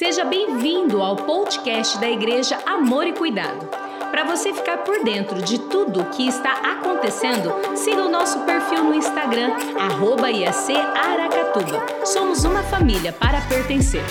[0.00, 3.68] Seja bem-vindo ao podcast da Igreja Amor e Cuidado.
[4.10, 8.82] Para você ficar por dentro de tudo o que está acontecendo, siga o nosso perfil
[8.82, 12.06] no Instagram, arroba IAC Aracatuba.
[12.06, 14.02] Somos uma família para pertencer.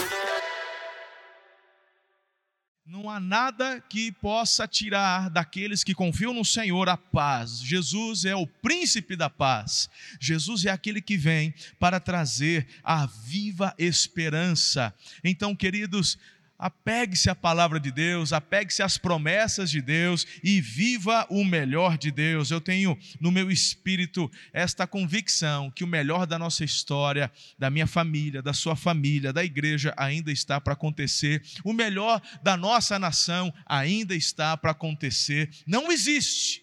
[2.91, 7.61] Não há nada que possa tirar daqueles que confiam no Senhor a paz.
[7.61, 9.87] Jesus é o príncipe da paz.
[10.19, 14.91] Jesus é aquele que vem para trazer a viva esperança.
[15.23, 16.17] Então, queridos,
[16.59, 22.11] Apegue-se à palavra de Deus, apegue-se às promessas de Deus e viva o melhor de
[22.11, 22.51] Deus.
[22.51, 27.87] Eu tenho no meu espírito esta convicção que o melhor da nossa história, da minha
[27.87, 31.41] família, da sua família, da igreja ainda está para acontecer.
[31.63, 35.49] O melhor da nossa nação ainda está para acontecer.
[35.65, 36.61] Não existe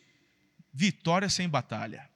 [0.74, 2.06] vitória sem batalha.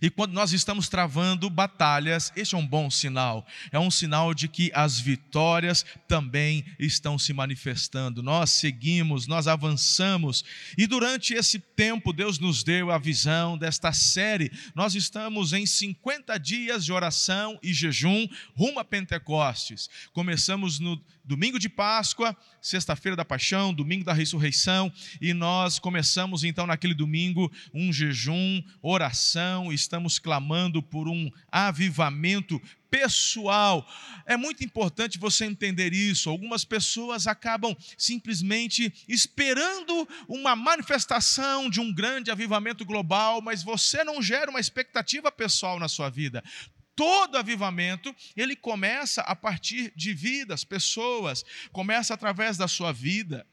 [0.00, 3.46] E quando nós estamos travando batalhas, este é um bom sinal.
[3.72, 8.22] É um sinal de que as vitórias também estão se manifestando.
[8.22, 10.44] Nós seguimos, nós avançamos.
[10.76, 14.50] E durante esse tempo, Deus nos deu a visão desta série.
[14.74, 19.88] Nós estamos em 50 dias de oração e jejum rumo a Pentecostes.
[20.12, 26.66] Começamos no domingo de Páscoa, sexta-feira da Paixão, domingo da ressurreição, e nós começamos então
[26.66, 33.86] naquele domingo um jejum, oração, estamos clamando por um avivamento pessoal.
[34.26, 36.28] É muito importante você entender isso.
[36.28, 44.20] Algumas pessoas acabam simplesmente esperando uma manifestação de um grande avivamento global, mas você não
[44.20, 46.42] gera uma expectativa pessoal na sua vida
[46.96, 53.46] todo avivamento, ele começa a partir de vidas, pessoas, começa através da sua vida,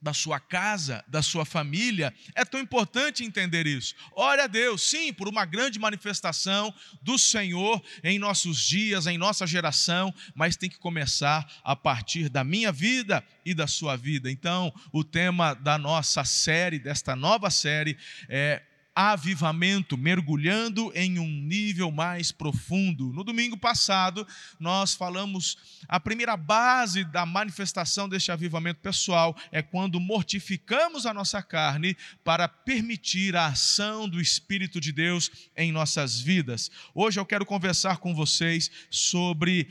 [0.00, 2.14] da sua casa, da sua família.
[2.34, 3.94] É tão importante entender isso.
[4.12, 9.46] Ore a Deus, sim, por uma grande manifestação do Senhor em nossos dias, em nossa
[9.46, 14.30] geração, mas tem que começar a partir da minha vida e da sua vida.
[14.30, 17.96] Então, o tema da nossa série, desta nova série,
[18.28, 18.62] é
[18.96, 23.12] avivamento, mergulhando em um nível mais profundo.
[23.12, 24.26] No domingo passado,
[24.58, 31.42] nós falamos a primeira base da manifestação deste avivamento pessoal é quando mortificamos a nossa
[31.42, 36.70] carne para permitir a ação do Espírito de Deus em nossas vidas.
[36.94, 39.68] Hoje eu quero conversar com vocês sobre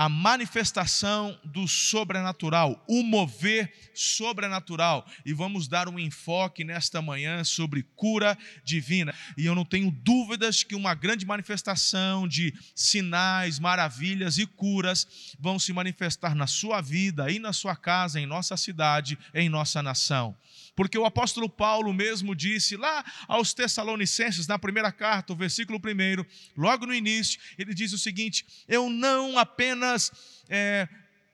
[0.00, 5.06] a manifestação do sobrenatural, o mover sobrenatural.
[5.26, 8.34] E vamos dar um enfoque nesta manhã sobre cura
[8.64, 9.14] divina.
[9.36, 15.58] E eu não tenho dúvidas que uma grande manifestação de sinais, maravilhas e curas vão
[15.58, 20.34] se manifestar na sua vida e na sua casa, em nossa cidade, em nossa nação.
[20.80, 26.24] Porque o apóstolo Paulo mesmo disse lá aos Tessalonicenses, na primeira carta, o versículo 1,
[26.56, 30.10] logo no início, ele diz o seguinte: Eu não apenas
[30.48, 30.88] é,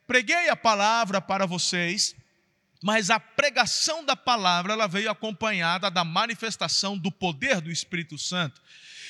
[0.04, 2.16] preguei a palavra para vocês,
[2.86, 8.62] mas a pregação da palavra ela veio acompanhada da manifestação do poder do Espírito Santo.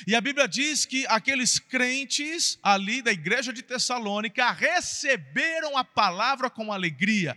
[0.06, 6.48] E a Bíblia diz que aqueles crentes ali da igreja de Tessalônica receberam a palavra
[6.48, 7.37] com alegria.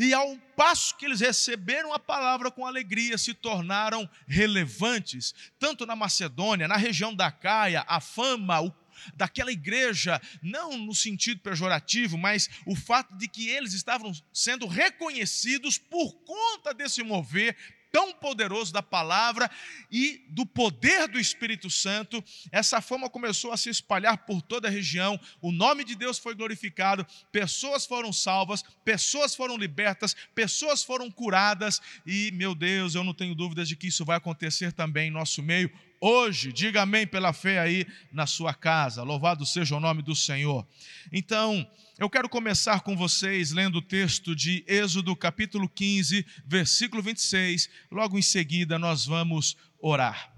[0.00, 5.94] E ao passo que eles receberam a palavra com alegria, se tornaram relevantes, tanto na
[5.94, 8.70] Macedônia, na região da Caia, a fama, o
[9.14, 15.78] daquela igreja, não no sentido pejorativo, mas o fato de que eles estavam sendo reconhecidos
[15.78, 17.56] por conta desse mover
[17.94, 19.48] tão poderoso da palavra
[19.88, 24.70] e do poder do Espírito Santo, essa fama começou a se espalhar por toda a
[24.70, 31.08] região, o nome de Deus foi glorificado, pessoas foram salvas, pessoas foram libertas, pessoas foram
[31.08, 35.12] curadas, e, meu Deus, eu não tenho dúvidas de que isso vai acontecer também em
[35.12, 35.70] nosso meio.
[36.00, 40.66] Hoje, diga amém pela fé aí na sua casa, louvado seja o nome do Senhor.
[41.12, 41.66] Então,
[41.98, 47.70] eu quero começar com vocês lendo o texto de Êxodo, capítulo 15, versículo 26.
[47.90, 50.33] Logo em seguida, nós vamos orar.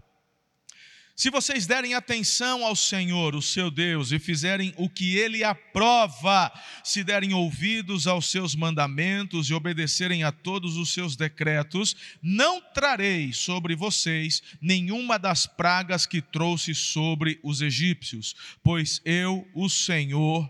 [1.17, 6.53] Se vocês derem atenção ao Senhor, o seu Deus, e fizerem o que ele aprova,
[6.85, 13.33] se derem ouvidos aos seus mandamentos e obedecerem a todos os seus decretos, não trarei
[13.33, 20.47] sobre vocês nenhuma das pragas que trouxe sobre os egípcios, pois eu, o Senhor,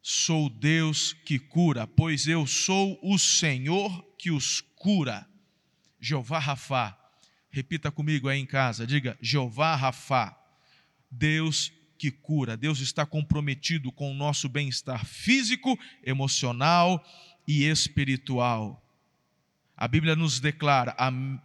[0.00, 5.28] sou Deus que cura, pois eu sou o Senhor que os cura.
[6.00, 6.99] Jeová Rafá,
[7.50, 10.36] repita comigo aí em casa, diga: Jeová Rafá,
[11.10, 12.56] Deus que cura.
[12.56, 17.04] Deus está comprometido com o nosso bem-estar físico, emocional
[17.46, 18.82] e espiritual.
[19.76, 20.96] A Bíblia nos declara: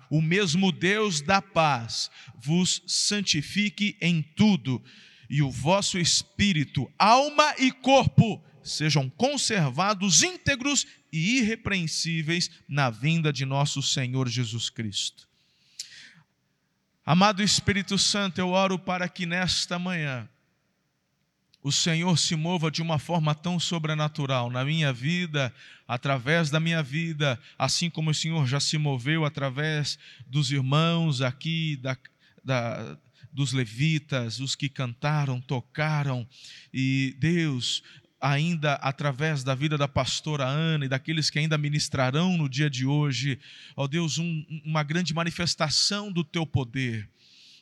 [0.09, 4.81] o mesmo Deus da paz vos santifique em tudo,
[5.29, 13.45] e o vosso espírito, alma e corpo sejam conservados íntegros e irrepreensíveis na vinda de
[13.45, 15.27] nosso Senhor Jesus Cristo.
[17.07, 20.27] Amado Espírito Santo, eu oro para que nesta manhã
[21.61, 25.53] o Senhor se mova de uma forma tão sobrenatural na minha vida,
[25.87, 31.75] através da minha vida, assim como o Senhor já se moveu através dos irmãos aqui,
[31.75, 31.95] da,
[32.43, 32.97] da,
[33.31, 36.27] dos levitas, os que cantaram, tocaram,
[36.73, 37.83] e Deus,
[38.19, 42.85] ainda através da vida da pastora Ana e daqueles que ainda ministrarão no dia de
[42.85, 43.39] hoje,
[43.75, 47.09] ó Deus, um, uma grande manifestação do teu poder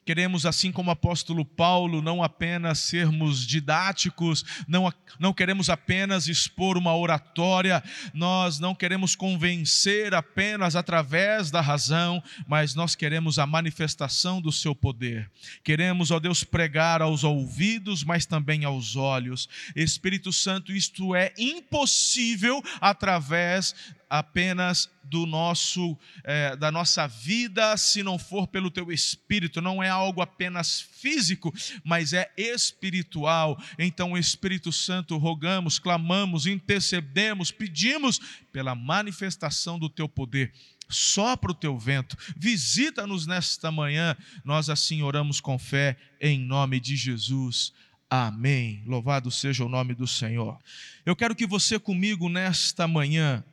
[0.05, 6.77] Queremos, assim como o apóstolo Paulo, não apenas sermos didáticos, não, não queremos apenas expor
[6.77, 7.83] uma oratória,
[8.13, 14.75] nós não queremos convencer apenas através da razão, mas nós queremos a manifestação do seu
[14.75, 15.29] poder.
[15.63, 19.47] Queremos, ó Deus, pregar aos ouvidos, mas também aos olhos.
[19.75, 23.73] Espírito Santo, isto é impossível através
[24.13, 29.89] apenas do nosso é, da nossa vida se não for pelo teu espírito não é
[29.89, 31.51] algo apenas físico
[31.83, 38.19] mas é espiritual então Espírito Santo rogamos clamamos intercedemos pedimos
[38.51, 40.53] pela manifestação do teu poder
[40.89, 46.95] sopra o teu vento, visita-nos nesta manhã, nós assim oramos com fé, em nome de
[46.95, 47.73] Jesus.
[48.09, 48.83] Amém.
[48.85, 50.59] Louvado seja o nome do Senhor.
[51.03, 53.43] Eu quero que você comigo nesta manhã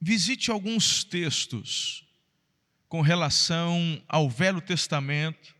[0.00, 2.04] visite alguns textos
[2.88, 5.54] com relação ao Velho Testamento,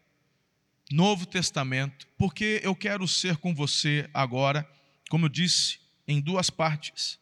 [0.91, 4.69] Novo Testamento, porque eu quero ser com você agora,
[5.09, 5.79] como eu disse,
[6.09, 7.19] em duas partes.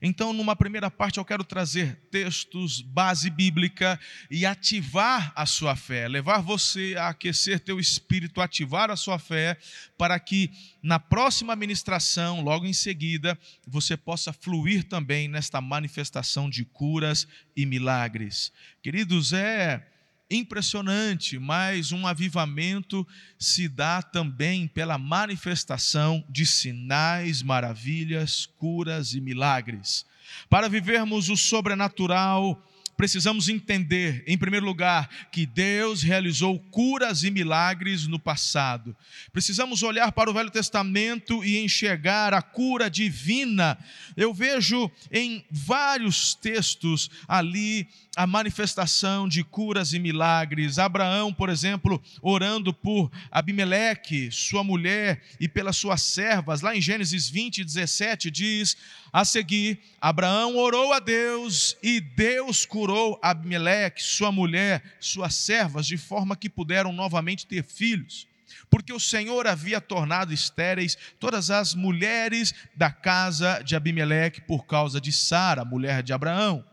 [0.00, 3.98] Então, numa primeira parte, eu quero trazer textos, base bíblica
[4.30, 9.58] e ativar a sua fé, levar você a aquecer teu espírito, ativar a sua fé,
[9.96, 10.50] para que
[10.82, 17.26] na próxima ministração, logo em seguida, você possa fluir também nesta manifestação de curas
[17.56, 18.52] e milagres.
[18.82, 19.95] Queridos, é
[20.30, 23.06] impressionante, mas um avivamento
[23.38, 30.04] se dá também pela manifestação de sinais, maravilhas, curas e milagres.
[30.48, 32.62] Para vivermos o sobrenatural,
[32.96, 38.96] precisamos entender, em primeiro lugar, que Deus realizou curas e milagres no passado.
[39.32, 43.78] Precisamos olhar para o Velho Testamento e enxergar a cura divina.
[44.16, 50.78] Eu vejo em vários textos ali a manifestação de curas e milagres.
[50.78, 57.28] Abraão, por exemplo, orando por Abimeleque, sua mulher, e pelas suas servas, lá em Gênesis
[57.28, 58.76] 20, 17, diz:
[59.12, 62.85] A seguir, Abraão orou a Deus e Deus curou
[63.22, 68.26] Abimeleque, sua mulher, suas servas, de forma que puderam novamente ter filhos
[68.70, 75.00] porque o Senhor havia tornado estéreis todas as mulheres da casa de Abimeleque por causa
[75.00, 76.64] de Sara, mulher de Abraão.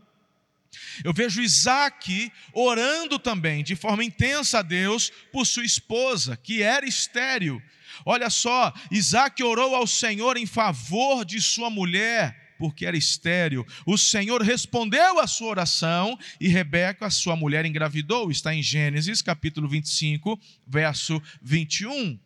[1.04, 6.86] Eu vejo Isaac orando também de forma intensa a Deus por sua esposa, que era
[6.86, 7.62] estéril.
[8.06, 13.68] Olha só, Isaac orou ao Senhor em favor de sua mulher, porque era estéril.
[13.86, 18.32] O Senhor respondeu à sua oração e Rebeca, sua mulher, engravidou.
[18.32, 22.18] Está em Gênesis capítulo 25, verso 21.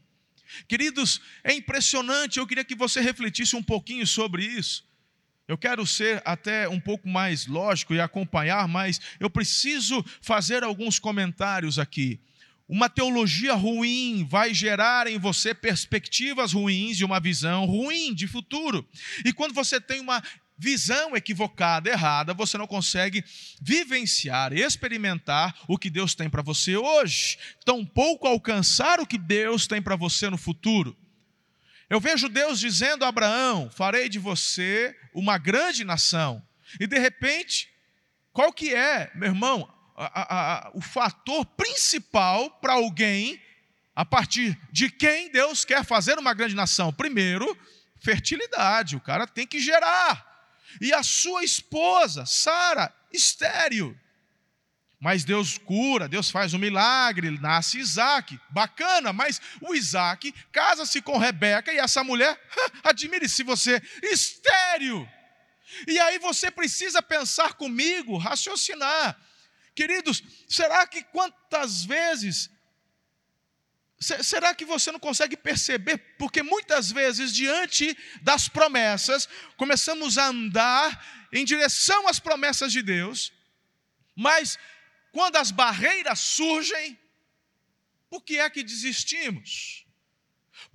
[0.68, 4.86] Queridos, é impressionante, eu queria que você refletisse um pouquinho sobre isso.
[5.48, 11.00] Eu quero ser até um pouco mais lógico e acompanhar, mas eu preciso fazer alguns
[11.00, 12.20] comentários aqui.
[12.68, 18.86] Uma teologia ruim vai gerar em você perspectivas ruins e uma visão ruim de futuro.
[19.24, 20.22] E quando você tem uma
[20.58, 23.24] visão equivocada, errada, você não consegue
[23.62, 29.82] vivenciar, experimentar o que Deus tem para você hoje, tampouco alcançar o que Deus tem
[29.82, 30.98] para você no futuro.
[31.90, 36.44] Eu vejo Deus dizendo a Abraão: farei de você uma grande nação.
[36.80, 37.70] E de repente,
[38.34, 43.42] qual que é, meu irmão, a, a, o fator principal para alguém
[43.96, 46.94] a partir de quem Deus quer fazer uma grande nação?
[46.94, 47.58] Primeiro,
[48.00, 48.96] fertilidade.
[48.96, 50.26] O cara tem que gerar.
[50.80, 54.00] E a sua esposa, Sara, estéreo.
[55.00, 61.20] Mas Deus cura, Deus faz um milagre, nasce Isaac, bacana, mas o Isaac casa-se com
[61.20, 62.40] Rebeca e essa mulher,
[62.84, 65.08] admire-se você, estéreo.
[65.88, 69.16] E aí você precisa pensar comigo, raciocinar.
[69.78, 72.50] Queridos, será que quantas vezes
[74.00, 75.98] Será que você não consegue perceber?
[76.20, 83.34] Porque muitas vezes, diante das promessas, começamos a andar em direção às promessas de Deus,
[84.16, 84.60] mas
[85.12, 86.96] quando as barreiras surgem,
[88.08, 89.87] por que é que desistimos?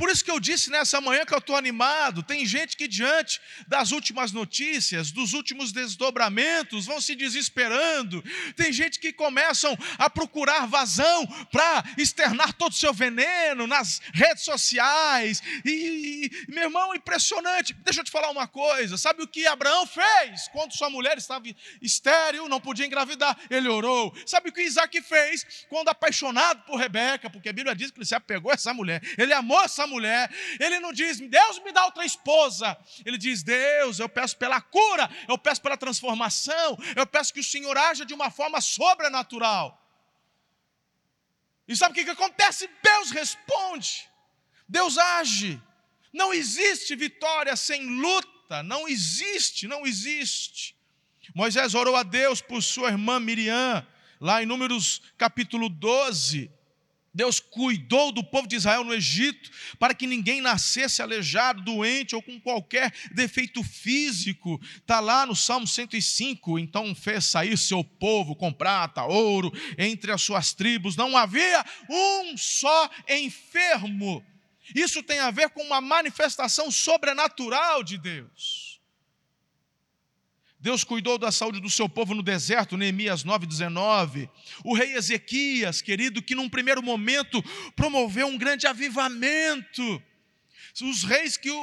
[0.02, 2.25] Por isso que eu disse nessa manhã que eu estou animado.
[2.25, 8.21] Tem gente que, diante das últimas notícias, dos últimos desdobramentos, vão se desesperando.
[8.56, 14.42] Tem gente que começam a procurar vazão para externar todo o seu veneno nas redes
[14.42, 15.40] sociais.
[15.64, 17.73] E, e, meu irmão, impressionante.
[17.73, 18.97] Deixa eu te falar uma coisa.
[18.97, 21.44] Sabe o que Abraão fez quando sua mulher estava
[21.80, 23.38] estéril, não podia engravidar?
[23.49, 24.12] Ele orou.
[24.26, 27.30] Sabe o que Isaac fez quando apaixonado por Rebeca?
[27.30, 29.00] Porque a Bíblia diz que ele se apegou a essa mulher.
[29.16, 29.91] Ele amou essa mulher.
[30.61, 32.76] Ele não diz, Deus me dá outra esposa.
[33.04, 37.44] Ele diz, Deus, eu peço pela cura, eu peço pela transformação, eu peço que o
[37.44, 39.78] Senhor haja de uma forma sobrenatural.
[41.66, 42.68] E sabe o que, que acontece?
[42.82, 44.08] Deus responde,
[44.68, 45.61] Deus age.
[46.12, 50.76] Não existe vitória sem luta, não existe, não existe.
[51.34, 53.87] Moisés orou a Deus por sua irmã Miriam,
[54.20, 56.50] lá em Números capítulo 12.
[57.14, 62.23] Deus cuidou do povo de Israel no Egito para que ninguém nascesse aleijado, doente ou
[62.23, 64.61] com qualquer defeito físico.
[64.76, 66.59] Está lá no Salmo 105.
[66.59, 70.97] Então fez sair seu povo com prata, ouro, entre as suas tribos.
[70.97, 74.25] Não havia um só enfermo.
[74.75, 78.72] Isso tem a ver com uma manifestação sobrenatural de Deus.
[80.62, 84.31] Deus cuidou da saúde do seu povo no deserto, Neemias 9,19.
[84.64, 87.42] O rei Ezequias, querido, que num primeiro momento
[87.75, 90.00] promoveu um grande avivamento
[90.81, 91.55] os reis que o,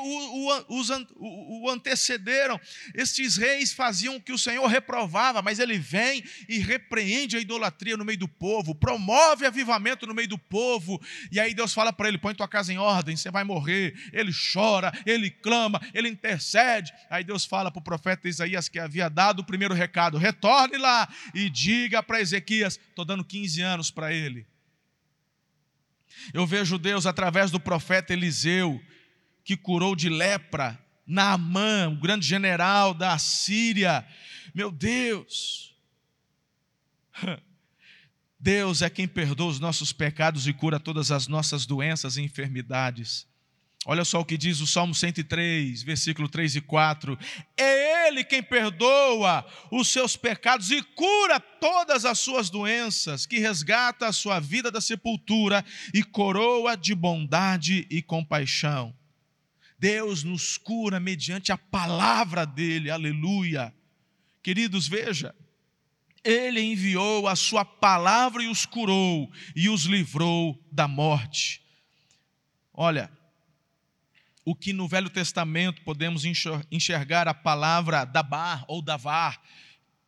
[0.69, 2.59] o, o, antecederam,
[2.93, 7.97] estes reis faziam o que o Senhor reprovava, mas ele vem e repreende a idolatria
[7.97, 11.01] no meio do povo, promove avivamento no meio do povo,
[11.31, 13.95] e aí Deus fala para ele: põe tua casa em ordem, você vai morrer.
[14.13, 16.93] Ele chora, ele clama, ele intercede.
[17.09, 21.11] Aí Deus fala para o profeta Isaías que havia dado o primeiro recado: retorne lá
[21.33, 24.45] e diga para Ezequias: estou dando 15 anos para ele.
[26.33, 28.79] Eu vejo Deus através do profeta Eliseu
[29.49, 34.05] que curou de lepra Naamã, o grande general da Síria.
[34.53, 35.75] Meu Deus!
[38.39, 43.27] Deus é quem perdoa os nossos pecados e cura todas as nossas doenças e enfermidades.
[43.87, 47.17] Olha só o que diz o Salmo 103, versículo 3 e 4.
[47.57, 54.05] É Ele quem perdoa os seus pecados e cura todas as suas doenças, que resgata
[54.05, 58.98] a sua vida da sepultura e coroa de bondade e compaixão.
[59.79, 63.73] Deus nos cura mediante a palavra dele, aleluia.
[64.43, 65.33] Queridos, veja,
[66.23, 71.61] ele enviou a sua palavra e os curou e os livrou da morte.
[72.73, 73.09] Olha,
[74.43, 76.23] o que no Velho Testamento podemos
[76.69, 79.41] enxergar a palavra dabar ou davar,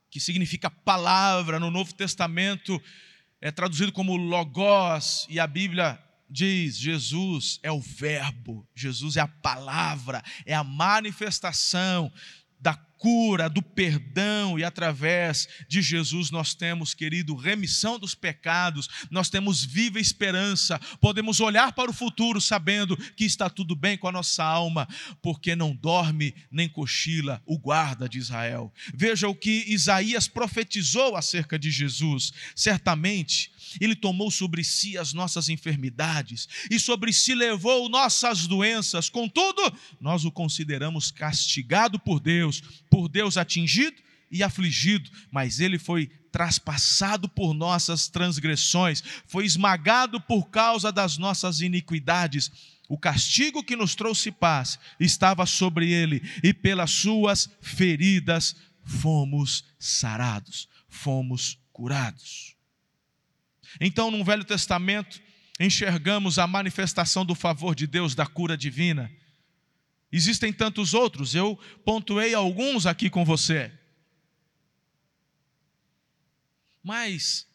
[0.09, 2.81] que significa palavra, no Novo Testamento
[3.39, 5.99] é traduzido como logos, e a Bíblia
[6.31, 12.11] diz: Jesus é o Verbo, Jesus é a palavra, é a manifestação
[12.59, 19.27] da cura, do perdão, e através de Jesus nós temos, querido, remissão dos pecados, nós
[19.27, 24.11] temos viva esperança, podemos olhar para o futuro sabendo que está tudo bem com a
[24.11, 24.87] nossa alma,
[25.23, 28.71] porque não dorme nem cochila o guarda de Israel.
[28.93, 35.49] Veja o que Isaías profetizou acerca de Jesus, certamente ele tomou sobre si as nossas
[35.49, 39.09] enfermidades e sobre si levou nossas doenças.
[39.09, 39.61] Contudo,
[39.99, 44.01] nós o consideramos castigado por Deus, por Deus atingido
[44.31, 51.59] e afligido, mas ele foi traspassado por nossas transgressões, foi esmagado por causa das nossas
[51.59, 52.49] iniquidades.
[52.87, 60.67] O castigo que nos trouxe paz estava sobre ele, e pelas suas feridas fomos sarados,
[60.89, 62.50] fomos curados.
[63.79, 65.21] Então, no Velho Testamento,
[65.59, 69.11] enxergamos a manifestação do favor de Deus, da cura divina.
[70.11, 73.71] Existem tantos outros, eu pontuei alguns aqui com você.
[76.83, 77.47] Mas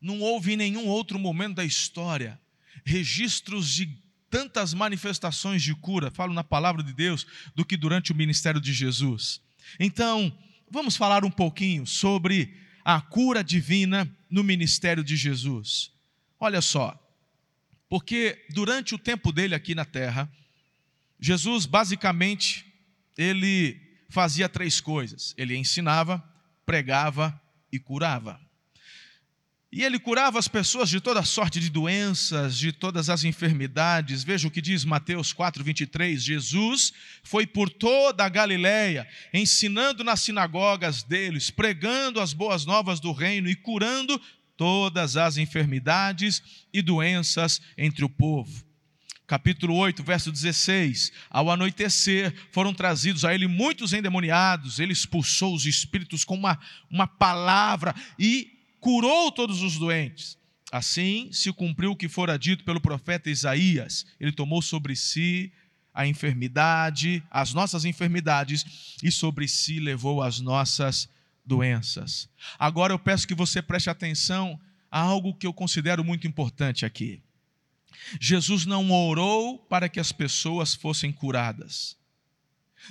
[0.00, 2.40] não houve em nenhum outro momento da história
[2.84, 3.98] registros de
[4.30, 8.72] tantas manifestações de cura, falo na palavra de Deus, do que durante o ministério de
[8.72, 9.40] Jesus.
[9.80, 10.36] Então,
[10.70, 12.54] vamos falar um pouquinho sobre
[12.90, 15.92] a cura divina no ministério de Jesus.
[16.40, 16.98] Olha só,
[17.86, 20.26] porque durante o tempo dele aqui na terra,
[21.20, 22.64] Jesus basicamente
[23.14, 23.78] ele
[24.08, 26.24] fazia três coisas: ele ensinava,
[26.64, 27.38] pregava
[27.70, 28.40] e curava.
[29.70, 34.24] E ele curava as pessoas de toda sorte de doenças, de todas as enfermidades.
[34.24, 36.24] Veja o que diz Mateus 4:23.
[36.24, 43.12] Jesus foi por toda a Galiléia, ensinando nas sinagogas deles, pregando as boas novas do
[43.12, 44.18] reino e curando
[44.56, 48.66] todas as enfermidades e doenças entre o povo.
[49.26, 55.66] Capítulo 8, verso 16: Ao anoitecer foram trazidos a ele muitos endemoniados, ele expulsou os
[55.66, 56.58] espíritos com uma,
[56.90, 60.38] uma palavra e curou todos os doentes.
[60.70, 65.52] Assim se cumpriu o que fora dito pelo profeta Isaías: ele tomou sobre si
[65.94, 71.08] a enfermidade, as nossas enfermidades, e sobre si levou as nossas
[71.44, 72.28] doenças.
[72.58, 77.20] Agora eu peço que você preste atenção a algo que eu considero muito importante aqui.
[78.20, 81.96] Jesus não orou para que as pessoas fossem curadas.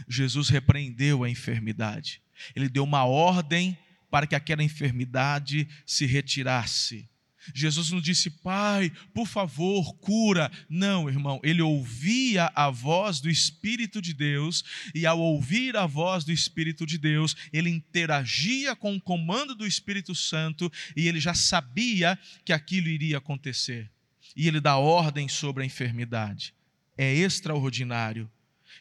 [0.08, 2.22] Jesus repreendeu a enfermidade.
[2.56, 3.77] Ele deu uma ordem
[4.10, 7.10] para que aquela enfermidade se retirasse.
[7.54, 10.52] Jesus não disse, Pai, por favor, cura.
[10.70, 16.24] Não, irmão, ele ouvia a voz do Espírito de Deus, e ao ouvir a voz
[16.24, 21.34] do Espírito de Deus, ele interagia com o comando do Espírito Santo, e ele já
[21.34, 23.90] sabia que aquilo iria acontecer.
[24.36, 26.54] E ele dá ordem sobre a enfermidade.
[26.98, 28.30] É extraordinário.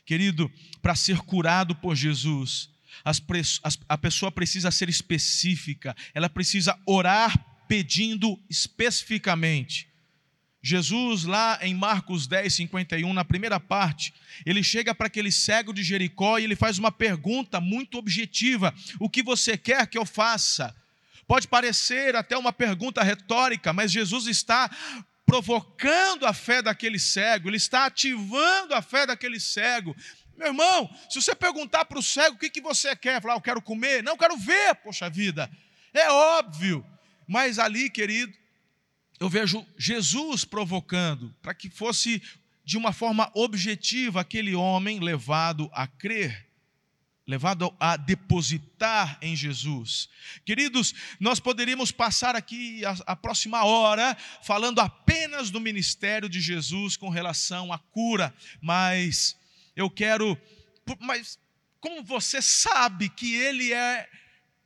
[0.04, 0.50] Querido,
[0.82, 2.70] para ser curado por Jesus,
[3.04, 3.22] as,
[3.62, 7.38] as, a pessoa precisa ser específica, ela precisa orar
[7.68, 9.88] pedindo especificamente.
[10.62, 14.12] Jesus, lá em Marcos 10, 51, na primeira parte,
[14.44, 19.08] ele chega para aquele cego de Jericó e ele faz uma pergunta muito objetiva: O
[19.08, 20.74] que você quer que eu faça?
[21.26, 24.68] Pode parecer até uma pergunta retórica, mas Jesus está
[25.24, 29.94] provocando a fé daquele cego, ele está ativando a fé daquele cego.
[30.36, 33.40] Meu irmão, se você perguntar para o cego o que, que você quer, falar, eu
[33.40, 35.50] quero comer, não, eu quero ver, poxa vida,
[35.94, 36.84] é óbvio.
[37.26, 38.32] Mas ali, querido,
[39.18, 42.22] eu vejo Jesus provocando para que fosse
[42.64, 46.46] de uma forma objetiva aquele homem levado a crer,
[47.26, 50.08] levado a depositar em Jesus.
[50.44, 56.96] Queridos, nós poderíamos passar aqui a, a próxima hora falando apenas do ministério de Jesus
[56.96, 59.36] com relação à cura, mas
[59.76, 60.36] eu quero,
[61.00, 61.38] mas
[61.80, 64.08] como você sabe que ele é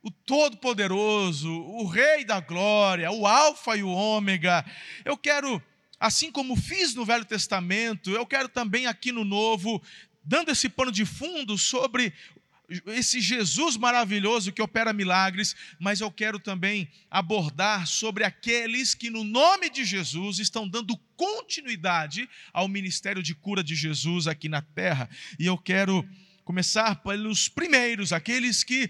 [0.01, 4.65] o Todo-Poderoso, o Rei da Glória, o Alfa e o Ômega.
[5.05, 5.61] Eu quero,
[5.99, 9.81] assim como fiz no Velho Testamento, eu quero também aqui no Novo,
[10.23, 12.13] dando esse pano de fundo sobre
[12.87, 19.23] esse Jesus maravilhoso que opera milagres, mas eu quero também abordar sobre aqueles que, no
[19.23, 25.09] nome de Jesus, estão dando continuidade ao ministério de cura de Jesus aqui na terra.
[25.37, 26.07] E eu quero
[26.45, 28.89] começar pelos primeiros, aqueles que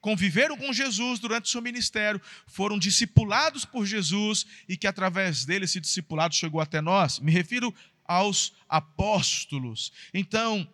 [0.00, 5.66] conviveram com Jesus durante o seu ministério, foram discipulados por Jesus e que através dele
[5.66, 7.20] esse discipulado chegou até nós.
[7.20, 9.92] Me refiro aos apóstolos.
[10.12, 10.68] Então,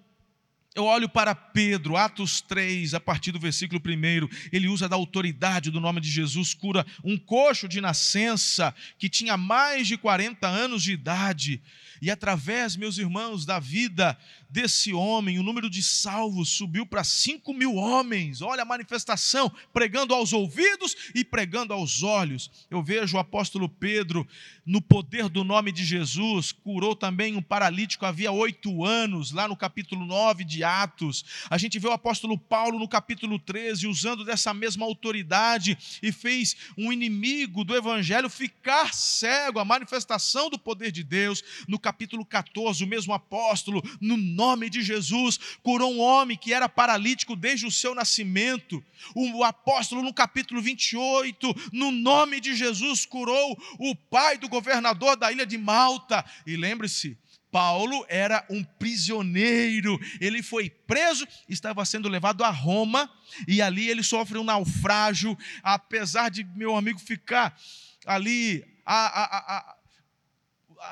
[0.77, 5.71] eu olho para Pedro, Atos 3, a partir do versículo 1, ele usa da autoridade
[5.71, 10.83] do nome de Jesus, cura um coxo de nascença que tinha mais de 40 anos
[10.83, 11.63] de idade.
[12.03, 14.19] E através, meus irmãos, da vida
[14.51, 18.43] desse homem, o número de salvos subiu para 5 mil homens.
[18.43, 22.51] Olha a manifestação, pregando aos ouvidos e pregando aos olhos.
[22.71, 24.27] Eu vejo o apóstolo Pedro,
[24.65, 29.57] no poder do nome de Jesus, curou também um paralítico havia oito anos, lá no
[29.57, 31.25] capítulo 9 de Atos.
[31.49, 36.57] A gente vê o apóstolo Paulo no capítulo 13, usando dessa mesma autoridade e fez
[36.77, 41.43] um inimigo do evangelho ficar cego, a manifestação do poder de Deus.
[41.69, 46.69] No capítulo 14, o mesmo apóstolo, no nome de Jesus, curou um homem que era
[46.69, 48.83] paralítico desde o seu nascimento.
[49.15, 55.31] O apóstolo, no capítulo 28, no nome de Jesus, curou o pai do governador da
[55.31, 56.25] ilha de Malta.
[56.47, 57.17] E lembre-se,
[57.57, 63.11] Paulo era um prisioneiro, ele foi preso, estava sendo levado a Roma,
[63.49, 67.59] e ali ele sofre um naufrágio, apesar de meu amigo ficar
[68.05, 69.77] ali a, a, a,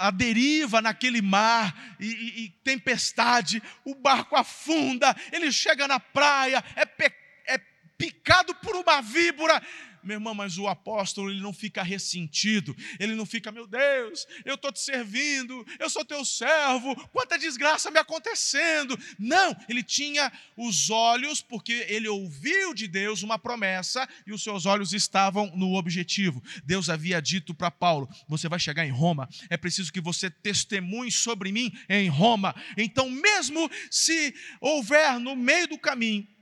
[0.06, 6.64] a deriva naquele mar e, e, e, tempestade, o barco afunda, ele chega na praia,
[6.76, 7.12] é, pe,
[7.46, 7.60] é
[7.98, 9.62] picado por uma víbora,
[10.04, 14.54] meu irmão, mas o apóstolo ele não fica ressentido, ele não fica, meu Deus, eu
[14.54, 18.98] estou te servindo, eu sou teu servo, quanta desgraça me acontecendo.
[19.18, 24.66] Não, ele tinha os olhos, porque ele ouviu de Deus uma promessa e os seus
[24.66, 26.42] olhos estavam no objetivo.
[26.64, 31.10] Deus havia dito para Paulo: Você vai chegar em Roma, é preciso que você testemunhe
[31.10, 32.54] sobre mim em Roma.
[32.76, 36.33] Então, mesmo se houver no meio do caminho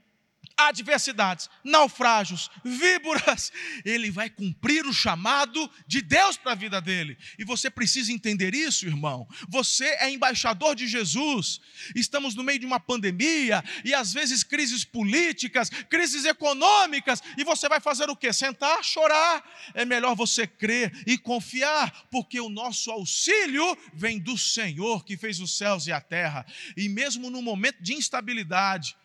[0.57, 3.53] adversidades, naufrágios, víboras,
[3.85, 7.17] ele vai cumprir o chamado de Deus para a vida dele.
[7.39, 9.27] E você precisa entender isso, irmão.
[9.49, 11.61] Você é embaixador de Jesus.
[11.95, 17.69] Estamos no meio de uma pandemia e às vezes crises políticas, crises econômicas, e você
[17.69, 18.33] vai fazer o quê?
[18.33, 19.43] Sentar, chorar.
[19.75, 25.41] É melhor você crer e confiar, porque o nosso auxílio vem do Senhor que fez
[25.41, 26.47] os céus e a terra.
[26.77, 28.97] E mesmo no momento de instabilidade,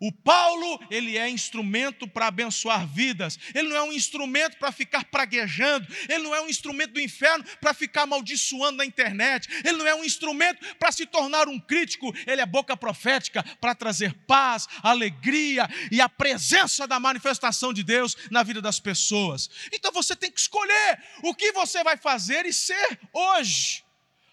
[0.00, 3.38] o Paulo, ele é instrumento para abençoar vidas.
[3.54, 5.86] Ele não é um instrumento para ficar praguejando.
[6.08, 9.46] Ele não é um instrumento do inferno para ficar amaldiçoando na internet.
[9.62, 12.14] Ele não é um instrumento para se tornar um crítico.
[12.26, 18.16] Ele é boca profética para trazer paz, alegria e a presença da manifestação de Deus
[18.30, 19.50] na vida das pessoas.
[19.70, 23.84] Então você tem que escolher o que você vai fazer e ser hoje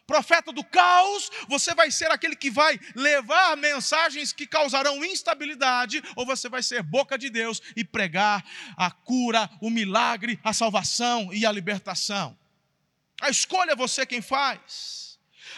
[0.08, 6.26] profeta do caos, você vai ser aquele que vai levar mensagens que causarão instabilidade, ou
[6.26, 8.44] você vai ser boca de Deus e pregar
[8.78, 12.38] a cura, o milagre, a salvação e a libertação.
[13.22, 15.07] A escolha é você quem faz.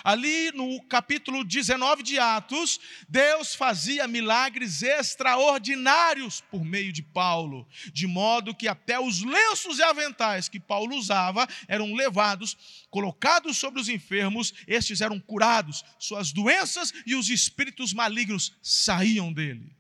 [0.04, 8.08] Ali no capítulo 19 de Atos, Deus fazia milagres extraordinários por meio de Paulo, de
[8.08, 12.58] modo que até os lenços e aventais que Paulo usava eram levados,
[12.90, 19.76] colocados sobre os enfermos, estes eram curados, suas doenças e os espíritos malignos saíam dele,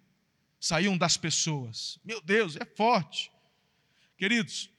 [0.59, 1.99] saíam das pessoas.
[2.03, 3.31] Meu Deus, é forte.
[4.17, 4.69] Queridos,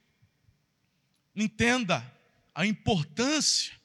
[1.34, 2.04] entenda
[2.54, 3.79] a importância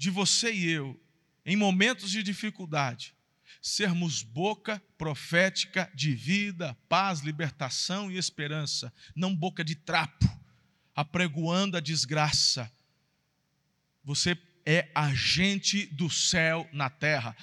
[0.00, 0.98] de você e eu,
[1.44, 3.14] em momentos de dificuldade,
[3.60, 10.26] sermos boca profética de vida, paz, libertação e esperança, não boca de trapo,
[10.96, 12.72] apregoando a desgraça.
[14.02, 17.36] Você é agente do céu na terra.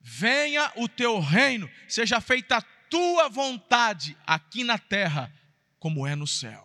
[0.00, 5.30] Venha o teu reino, seja feita a tua vontade aqui na terra,
[5.78, 6.63] como é no céu.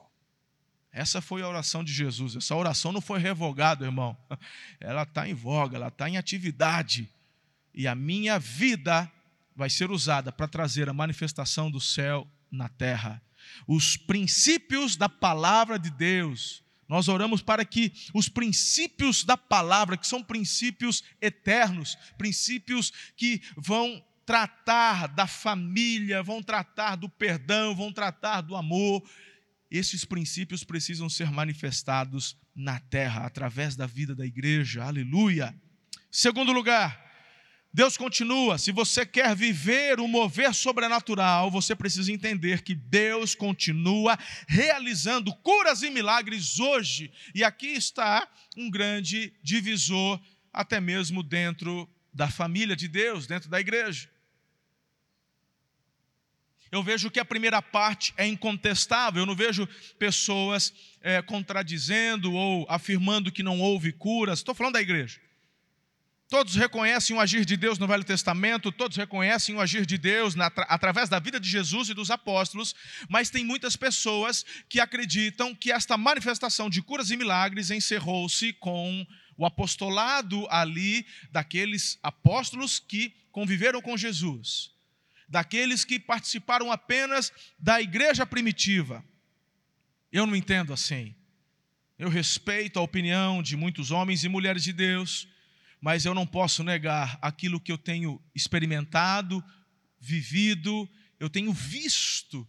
[0.91, 2.35] Essa foi a oração de Jesus.
[2.35, 4.17] Essa oração não foi revogada, irmão.
[4.79, 7.07] Ela está em voga, ela está em atividade.
[7.73, 9.11] E a minha vida
[9.55, 13.21] vai ser usada para trazer a manifestação do céu na terra.
[13.67, 16.63] Os princípios da palavra de Deus.
[16.87, 24.03] Nós oramos para que os princípios da palavra, que são princípios eternos, princípios que vão
[24.25, 29.03] tratar da família, vão tratar do perdão, vão tratar do amor,
[29.71, 34.83] esses princípios precisam ser manifestados na terra, através da vida da igreja.
[34.83, 35.55] Aleluia.
[36.11, 37.09] Segundo lugar,
[37.71, 38.57] Deus continua.
[38.57, 45.83] Se você quer viver o mover sobrenatural, você precisa entender que Deus continua realizando curas
[45.83, 47.11] e milagres hoje.
[47.35, 48.27] E aqui está
[48.57, 50.19] um grande divisor,
[50.51, 54.09] até mesmo dentro da família de Deus, dentro da igreja.
[56.71, 62.65] Eu vejo que a primeira parte é incontestável, eu não vejo pessoas é, contradizendo ou
[62.69, 64.39] afirmando que não houve curas.
[64.39, 65.19] Estou falando da igreja.
[66.29, 70.35] Todos reconhecem o agir de Deus no Velho Testamento, todos reconhecem o agir de Deus
[70.35, 72.75] na, através da vida de Jesus e dos apóstolos,
[73.09, 79.07] mas tem muitas pessoas que acreditam que esta manifestação de curas e milagres encerrou-se com
[79.35, 84.77] o apostolado ali daqueles apóstolos que conviveram com Jesus
[85.29, 89.03] daqueles que participaram apenas da igreja primitiva.
[90.11, 91.15] Eu não entendo assim.
[91.97, 95.27] Eu respeito a opinião de muitos homens e mulheres de Deus,
[95.79, 99.43] mas eu não posso negar aquilo que eu tenho experimentado,
[99.99, 100.89] vivido,
[101.19, 102.47] eu tenho visto.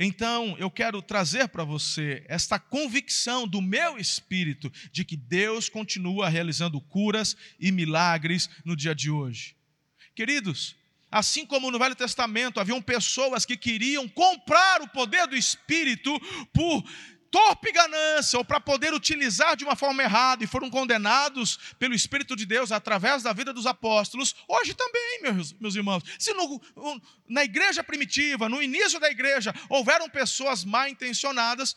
[0.00, 6.28] Então, eu quero trazer para você esta convicção do meu espírito de que Deus continua
[6.28, 9.56] realizando curas e milagres no dia de hoje.
[10.14, 10.76] Queridos,
[11.10, 16.18] Assim como no Velho Testamento haviam pessoas que queriam comprar o poder do Espírito
[16.52, 16.84] por
[17.30, 22.34] torpe ganância ou para poder utilizar de uma forma errada e foram condenados pelo Espírito
[22.34, 26.02] de Deus através da vida dos apóstolos, hoje também, meus, meus irmãos.
[26.18, 26.60] Se no,
[27.28, 31.76] na igreja primitiva, no início da igreja, houveram pessoas mal intencionadas,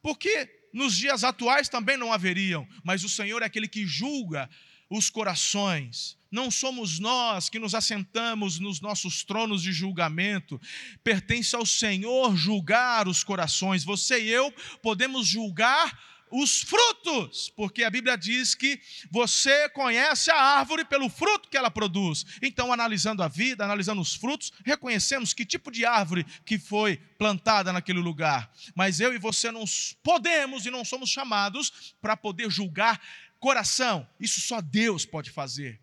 [0.00, 4.48] porque nos dias atuais também não haveriam, mas o Senhor é aquele que julga
[4.88, 6.16] os corações.
[6.32, 10.58] Não somos nós que nos assentamos nos nossos tronos de julgamento.
[11.04, 13.84] Pertence ao Senhor julgar os corações.
[13.84, 14.50] Você e eu
[14.82, 15.92] podemos julgar
[16.32, 21.70] os frutos, porque a Bíblia diz que você conhece a árvore pelo fruto que ela
[21.70, 22.24] produz.
[22.40, 27.72] Então, analisando a vida, analisando os frutos, reconhecemos que tipo de árvore que foi plantada
[27.72, 28.50] naquele lugar.
[28.74, 29.64] Mas eu e você não
[30.02, 32.98] podemos e não somos chamados para poder julgar
[33.38, 34.08] coração.
[34.18, 35.78] Isso só Deus pode fazer.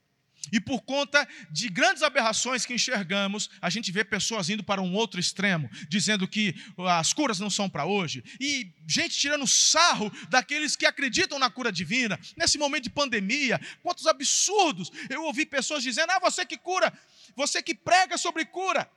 [0.52, 4.94] E por conta de grandes aberrações que enxergamos, a gente vê pessoas indo para um
[4.94, 6.56] outro extremo, dizendo que
[6.88, 11.72] as curas não são para hoje, e gente tirando sarro daqueles que acreditam na cura
[11.72, 12.20] divina.
[12.36, 14.92] Nesse momento de pandemia, quantos absurdos!
[15.10, 16.92] Eu ouvi pessoas dizendo: ah, você que cura,
[17.36, 18.90] você que prega sobre cura,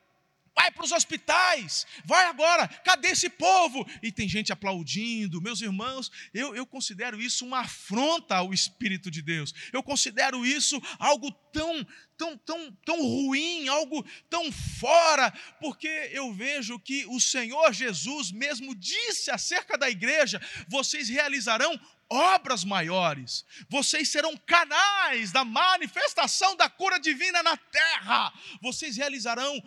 [0.55, 3.87] Vai para os hospitais, vai agora, cadê esse povo?
[4.03, 9.23] E tem gente aplaudindo, meus irmãos, eu, eu considero isso uma afronta ao Espírito de
[9.23, 11.87] Deus, eu considero isso algo tão,
[12.19, 18.75] tão, tão, tão ruim, algo tão fora, porque eu vejo que o Senhor Jesus mesmo
[18.75, 27.01] disse acerca da igreja: vocês realizarão obras maiores, vocês serão canais da manifestação da cura
[27.01, 29.63] divina na terra, vocês realizarão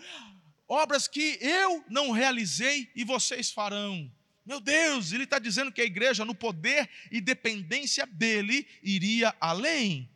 [0.67, 4.12] obras que eu não realizei e vocês farão.
[4.45, 10.10] Meu Deus, ele está dizendo que a igreja, no poder e dependência dele, iria além.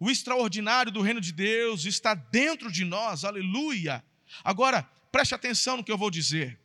[0.00, 4.02] O extraordinário do reino de Deus está dentro de nós, aleluia.
[4.42, 6.58] Agora, preste atenção no que eu vou dizer.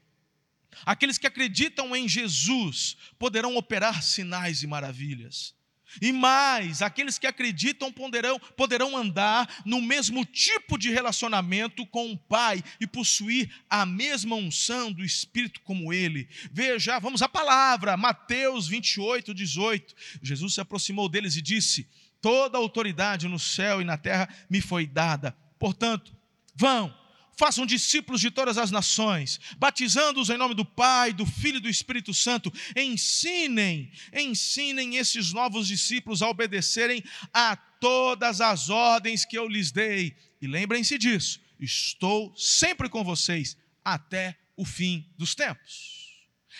[0.85, 5.53] Aqueles que acreditam em Jesus poderão operar sinais e maravilhas.
[6.01, 12.17] E mais, aqueles que acreditam poderão, poderão andar no mesmo tipo de relacionamento com o
[12.17, 16.27] Pai e possuir a mesma unção do Espírito como Ele.
[16.51, 19.95] Veja, vamos à palavra, Mateus 28, 18.
[20.21, 21.87] Jesus se aproximou deles e disse:
[22.21, 25.35] Toda autoridade no céu e na terra me foi dada.
[25.57, 26.15] Portanto,
[26.55, 26.98] vão
[27.39, 31.69] façam discípulos de todas as nações, batizando-os em nome do Pai, do Filho e do
[31.69, 32.51] Espírito Santo.
[32.75, 37.01] Ensinem, ensinem esses novos discípulos a obedecerem
[37.33, 40.17] a todas as ordens que eu lhes dei.
[40.41, 45.98] E lembrem-se disso, estou sempre com vocês até o fim dos tempos.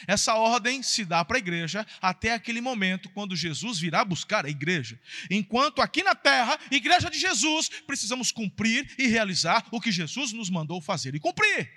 [0.08, 4.50] Essa ordem se dá para a igreja até aquele momento quando Jesus virá buscar a
[4.50, 5.00] igreja.
[5.30, 10.50] Enquanto aqui na terra, igreja de Jesus, precisamos cumprir e realizar o que Jesus nos
[10.50, 11.72] mandou fazer e cumprir.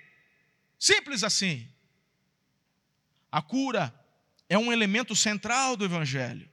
[0.79, 1.67] Simples assim.
[3.31, 3.93] A cura
[4.49, 6.49] é um elemento central do evangelho.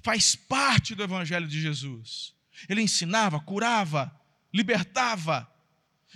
[0.00, 2.34] Faz parte do evangelho de Jesus.
[2.68, 4.14] Ele ensinava, curava,
[4.52, 5.50] libertava,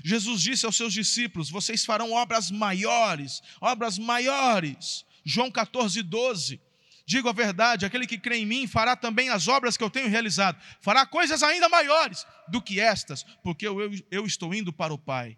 [0.02, 5.05] Jesus disse aos seus discípulos: Vocês farão obras maiores, obras maiores.
[5.24, 6.61] João 14, 12.
[7.05, 10.09] Digo a verdade: aquele que crê em mim fará também as obras que eu tenho
[10.09, 13.78] realizado, fará coisas ainda maiores do que estas, porque eu,
[14.11, 15.37] eu, estou indo para o Pai.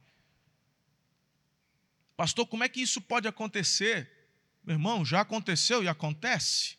[2.17, 4.09] Pastor, como é que isso pode acontecer?
[4.62, 6.77] Meu irmão, já aconteceu e acontece.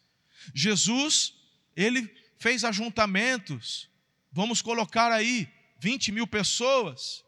[0.53, 1.33] Jesus,
[1.75, 3.89] ele fez ajuntamentos,
[4.31, 7.24] vamos colocar aí 20 mil pessoas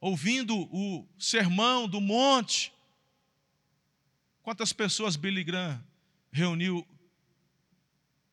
[0.00, 2.72] ouvindo o sermão do monte.
[4.42, 5.84] Quantas pessoas Billy Graham
[6.30, 6.86] reuniu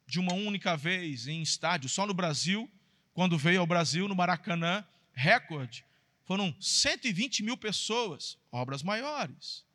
[0.05, 2.69] de uma única vez em estádio, só no Brasil,
[3.13, 5.85] quando veio ao Brasil, no Maracanã, recorde,
[6.25, 9.65] foram 120 mil pessoas, obras maiores.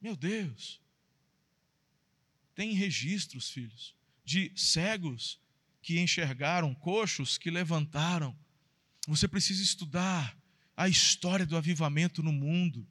[0.00, 0.80] Meu Deus,
[2.54, 5.40] tem registros, filhos, de cegos
[5.82, 8.36] que enxergaram, coxos que levantaram,
[9.08, 10.36] você precisa estudar
[10.76, 12.86] a história do avivamento no mundo.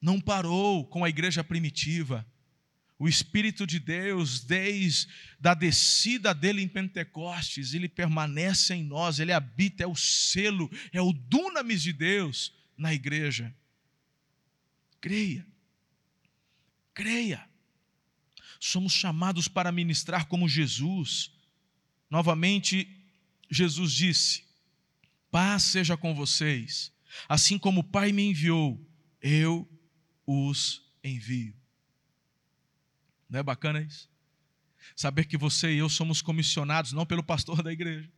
[0.00, 2.26] Não parou com a igreja primitiva.
[2.98, 5.08] O Espírito de Deus, desde
[5.42, 11.00] a descida dele em Pentecostes, ele permanece em nós, ele habita, é o selo, é
[11.00, 13.54] o dunamis de Deus na igreja.
[15.00, 15.46] Creia,
[16.92, 17.48] creia.
[18.58, 21.30] Somos chamados para ministrar como Jesus.
[22.10, 22.88] Novamente,
[23.50, 24.44] Jesus disse:
[25.34, 26.92] Paz seja com vocês.
[27.28, 28.80] Assim como o Pai me enviou,
[29.20, 29.68] eu
[30.24, 31.52] os envio.
[33.28, 34.08] Não é bacana isso?
[34.94, 38.08] Saber que você e eu somos comissionados não pelo pastor da igreja,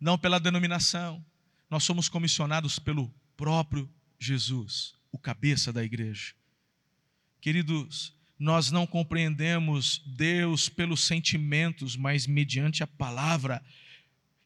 [0.00, 1.26] não pela denominação,
[1.68, 6.34] nós somos comissionados pelo próprio Jesus, o cabeça da igreja.
[7.40, 13.60] Queridos, nós não compreendemos Deus pelos sentimentos, mas mediante a palavra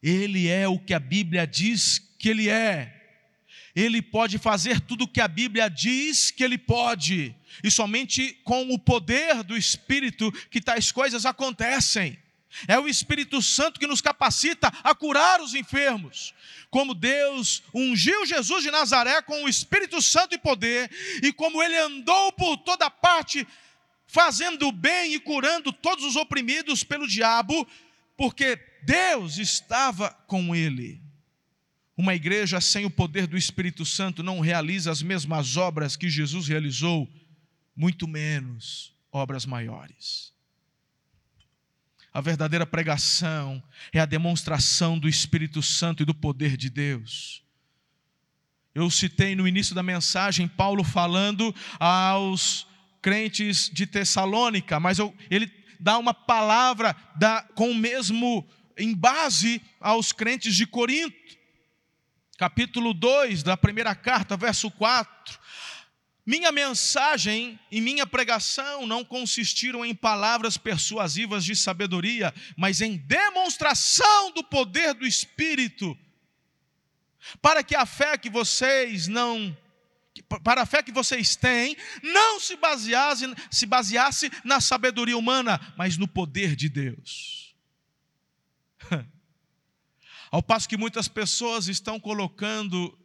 [0.03, 2.95] ele é o que a Bíblia diz que ele é.
[3.75, 8.73] Ele pode fazer tudo o que a Bíblia diz que ele pode, e somente com
[8.73, 12.19] o poder do Espírito que tais coisas acontecem.
[12.67, 16.35] É o Espírito Santo que nos capacita a curar os enfermos.
[16.71, 20.91] Como Deus ungiu Jesus de Nazaré com o Espírito Santo e poder,
[21.23, 23.47] e como ele andou por toda parte,
[24.07, 27.69] fazendo bem e curando todos os oprimidos pelo diabo,
[28.17, 31.03] porque Deus estava com ele.
[31.97, 36.47] Uma igreja sem o poder do Espírito Santo não realiza as mesmas obras que Jesus
[36.47, 37.09] realizou,
[37.75, 40.33] muito menos obras maiores.
[42.13, 43.63] A verdadeira pregação
[43.93, 47.43] é a demonstração do Espírito Santo e do poder de Deus.
[48.75, 52.67] Eu citei no início da mensagem Paulo falando aos
[53.03, 59.61] crentes de Tessalônica, mas eu, ele dá uma palavra da, com o mesmo em base
[59.81, 61.37] aos crentes de Corinto.
[62.39, 65.39] Capítulo 2 da primeira carta, verso 4.
[66.25, 74.31] Minha mensagem e minha pregação não consistiram em palavras persuasivas de sabedoria, mas em demonstração
[74.33, 75.99] do poder do Espírito,
[77.41, 79.57] para que a fé que vocês não
[80.43, 85.97] para a fé que vocês têm, não se baseasse, se baseasse na sabedoria humana, mas
[85.97, 87.38] no poder de Deus.
[90.31, 92.97] Ao passo que muitas pessoas estão colocando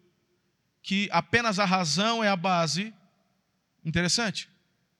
[0.81, 2.93] que apenas a razão é a base,
[3.83, 4.49] Interessante.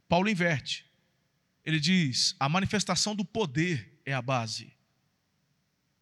[0.10, 0.86] Paulo inverte.
[1.66, 4.74] Ele diz: a manifestação do poder é a base.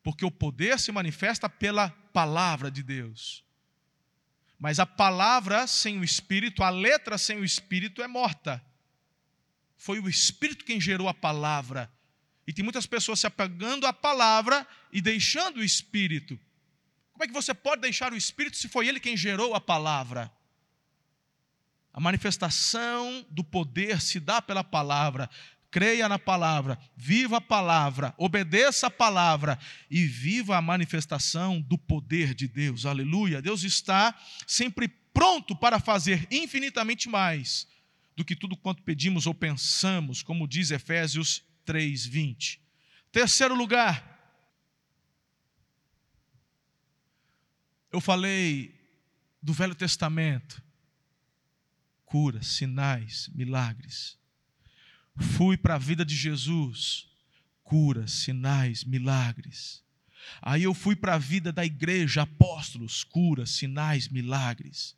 [0.04, 3.44] Porque o poder se manifesta pela palavra de Deus.
[4.58, 8.64] Mas a palavra sem o espírito, a letra sem o espírito é morta.
[9.78, 11.92] Foi o espírito quem gerou a palavra.
[12.52, 16.38] E tem muitas pessoas se apegando à palavra e deixando o espírito.
[17.14, 20.30] Como é que você pode deixar o espírito se foi ele quem gerou a palavra?
[21.94, 25.30] A manifestação do poder se dá pela palavra.
[25.72, 29.58] Creia na palavra, viva a palavra, obedeça a palavra
[29.90, 32.86] e viva a manifestação do poder de Deus.
[32.86, 33.42] Aleluia.
[33.42, 34.14] Deus está
[34.46, 37.66] sempre pronto para fazer infinitamente mais
[38.14, 42.60] do que tudo quanto pedimos ou pensamos, como diz Efésios 3:20.
[43.12, 44.08] Terceiro lugar,
[47.92, 48.74] eu falei
[49.42, 50.62] do Velho Testamento
[52.12, 54.18] curas, sinais, milagres.
[55.38, 57.08] Fui para a vida de Jesus,
[57.64, 59.82] curas, sinais, milagres.
[60.42, 64.94] Aí eu fui para a vida da igreja, apóstolos, curas, sinais, milagres.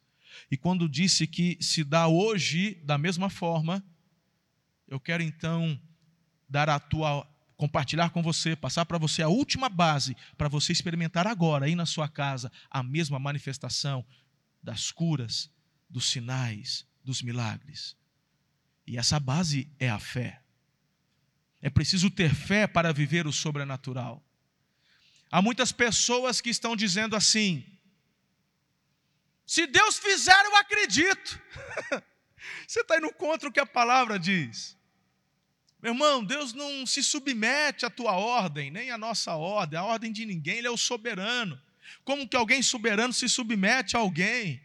[0.50, 3.84] E quando disse que se dá hoje da mesma forma,
[4.88, 5.80] eu quero então
[6.54, 11.26] dar a tua compartilhar com você, passar para você a última base para você experimentar
[11.26, 14.06] agora aí na sua casa a mesma manifestação
[14.62, 15.50] das curas,
[15.90, 17.98] dos sinais, dos milagres.
[18.86, 20.42] E essa base é a fé.
[21.62, 24.24] É preciso ter fé para viver o sobrenatural.
[25.32, 27.66] Há muitas pessoas que estão dizendo assim:
[29.46, 31.42] se Deus fizer, eu acredito.
[32.68, 34.78] Você está indo contra o que a palavra diz.
[35.84, 40.14] Meu irmão, Deus não se submete à tua ordem, nem à nossa ordem, a ordem
[40.14, 41.62] de ninguém, Ele é o soberano.
[42.06, 44.62] Como que alguém soberano se submete a alguém?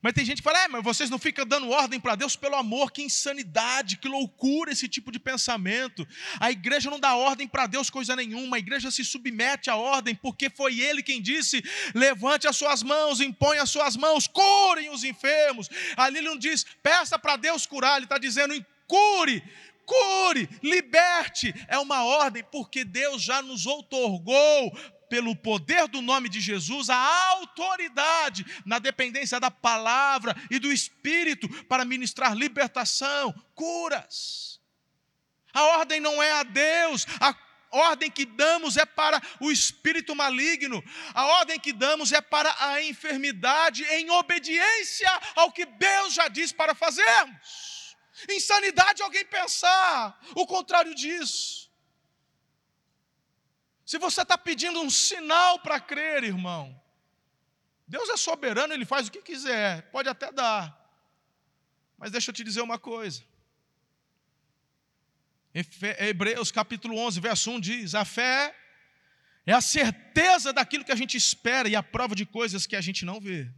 [0.00, 2.54] Mas tem gente que fala, é, mas vocês não ficam dando ordem para Deus pelo
[2.54, 6.08] amor, que insanidade, que loucura esse tipo de pensamento.
[6.40, 10.14] A igreja não dá ordem para Deus coisa nenhuma, a igreja se submete à ordem,
[10.14, 11.62] porque foi Ele quem disse:
[11.94, 15.68] levante as suas mãos, impõe as suas mãos, curem os enfermos.
[15.94, 18.54] Ali ele não diz, peça para Deus curar, ele está dizendo,
[18.86, 19.42] cure,
[19.86, 21.54] cure, liberte.
[21.68, 24.76] É uma ordem, porque Deus já nos outorgou
[25.08, 31.48] pelo poder do nome de Jesus, a autoridade na dependência da palavra e do Espírito
[31.64, 34.60] para ministrar libertação, curas.
[35.54, 37.34] A ordem não é a Deus, a
[37.70, 40.82] ordem que damos é para o espírito maligno,
[41.14, 46.52] a ordem que damos é para a enfermidade, em obediência ao que Deus já diz
[46.52, 47.75] para fazermos.
[48.28, 51.70] Insanidade alguém pensar o contrário disso.
[53.84, 56.80] Se você está pedindo um sinal para crer, irmão,
[57.86, 60.74] Deus é soberano, Ele faz o que quiser, pode até dar.
[61.96, 63.22] Mas deixa eu te dizer uma coisa.
[65.98, 68.54] Hebreus capítulo 11, verso 1 diz: A fé
[69.46, 72.80] é a certeza daquilo que a gente espera e a prova de coisas que a
[72.80, 73.48] gente não vê.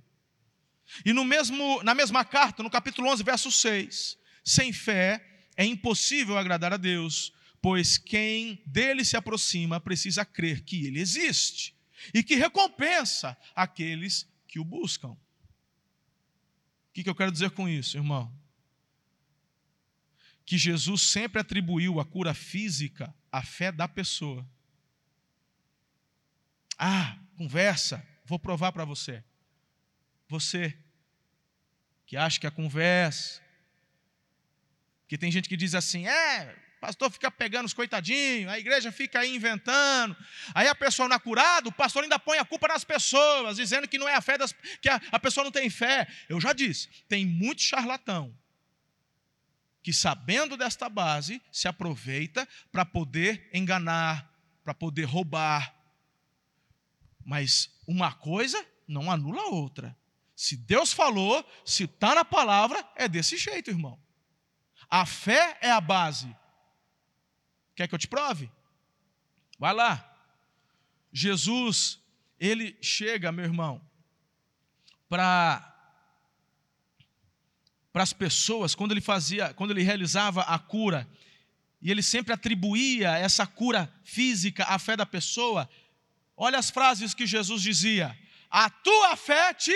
[1.05, 5.25] E no mesmo, na mesma carta, no capítulo 11, verso 6, sem fé
[5.57, 11.75] é impossível agradar a Deus, pois quem dele se aproxima precisa crer que ele existe
[12.15, 15.11] e que recompensa aqueles que o buscam.
[15.11, 15.19] O
[16.93, 18.33] que, eu quero dizer com isso, irmão?
[20.45, 24.49] Que Jesus sempre atribuiu a cura física à fé da pessoa.
[26.79, 29.23] Ah, conversa, vou provar para você.
[30.29, 30.77] Você
[32.07, 33.43] que acha que a conversa,
[35.09, 39.21] que tem gente que diz assim, é, pastor fica pegando os coitadinhos, a igreja fica
[39.21, 40.17] aí inventando.
[40.55, 43.89] Aí a pessoa não é curada, o pastor ainda põe a culpa nas pessoas, dizendo
[43.89, 46.07] que não é a fé das, que a, a pessoa não tem fé.
[46.29, 48.35] Eu já disse, tem muito charlatão
[49.83, 54.31] que, sabendo desta base, se aproveita para poder enganar,
[54.63, 55.75] para poder roubar.
[57.25, 59.97] Mas uma coisa não anula a outra.
[60.37, 63.99] Se Deus falou, se está na palavra, é desse jeito, irmão.
[64.91, 66.35] A fé é a base.
[67.75, 68.51] Quer que eu te prove?
[69.59, 70.05] Vai lá.
[71.13, 72.01] Jesus,
[72.39, 73.81] ele chega, meu irmão,
[75.09, 75.65] para
[77.93, 81.09] para as pessoas quando ele fazia, quando ele realizava a cura,
[81.81, 85.69] e ele sempre atribuía essa cura física à fé da pessoa.
[86.37, 88.17] Olha as frases que Jesus dizia:
[88.51, 89.73] "A tua fé te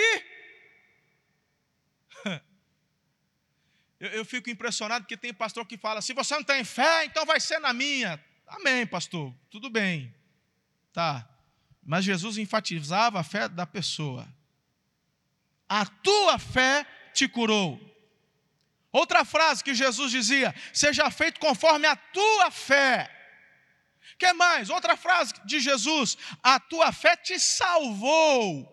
[4.03, 7.25] eu, eu fico impressionado porque tem pastor que fala: se você não tem fé, então
[7.25, 8.21] vai ser na minha.
[8.45, 10.13] Amém, pastor, tudo bem.
[10.91, 11.27] Tá.
[11.81, 14.27] Mas Jesus enfatizava a fé da pessoa.
[15.69, 17.79] A tua fé te curou.
[18.91, 23.09] Outra frase que Jesus dizia: seja feito conforme a tua fé.
[24.19, 24.69] Que mais?
[24.69, 28.72] Outra frase de Jesus: a tua fé te salvou.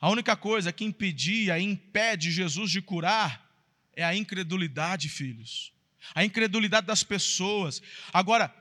[0.00, 3.46] A única coisa que impedia e impede Jesus de curar
[3.94, 5.72] é a incredulidade, filhos.
[6.14, 7.82] A incredulidade das pessoas.
[8.12, 8.54] Agora,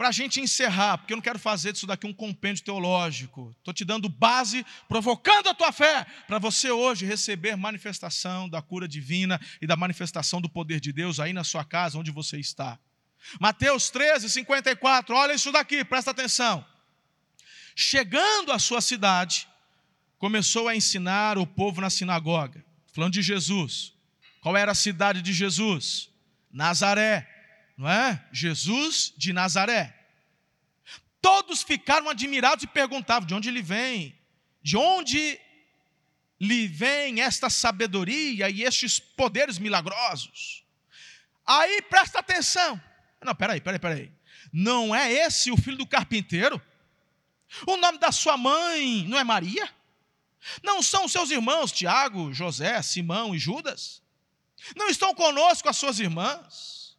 [0.00, 3.74] para a gente encerrar, porque eu não quero fazer disso daqui um compêndio teológico, estou
[3.74, 9.38] te dando base, provocando a tua fé, para você hoje receber manifestação da cura divina
[9.60, 12.78] e da manifestação do poder de Deus aí na sua casa, onde você está.
[13.38, 16.64] Mateus 13, 54, olha isso daqui, presta atenção.
[17.76, 19.46] Chegando à sua cidade,
[20.20, 22.62] começou a ensinar o povo na sinagoga,
[22.92, 23.94] falando de Jesus.
[24.42, 26.10] Qual era a cidade de Jesus?
[26.52, 27.26] Nazaré,
[27.76, 28.22] não é?
[28.30, 29.96] Jesus de Nazaré.
[31.22, 34.14] Todos ficaram admirados e perguntavam: de onde ele vem?
[34.62, 35.40] De onde
[36.38, 40.62] lhe vem esta sabedoria e estes poderes milagrosos?
[41.46, 42.78] Aí presta atenção.
[43.24, 44.12] Não, peraí, peraí, peraí.
[44.52, 46.60] Não é esse o filho do carpinteiro?
[47.66, 49.79] O nome da sua mãe não é Maria?
[50.62, 54.02] Não são seus irmãos Tiago, José, Simão e Judas?
[54.76, 56.96] Não estão conosco as suas irmãs?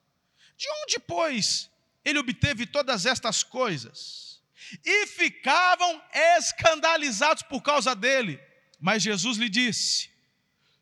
[0.57, 1.69] De onde, pois,
[2.03, 4.41] ele obteve todas estas coisas?
[4.85, 6.01] E ficavam
[6.37, 8.39] escandalizados por causa dele.
[8.79, 10.09] Mas Jesus lhe disse: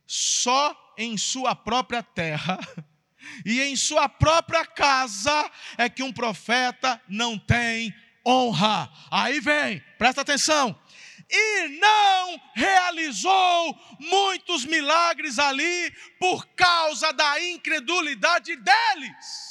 [0.06, 2.60] só em sua própria terra
[3.46, 7.94] e em sua própria casa é que um profeta não tem
[8.26, 8.92] honra.
[9.10, 10.80] Aí vem, presta atenção
[11.30, 19.50] e não realizou muitos milagres ali por causa da incredulidade deles.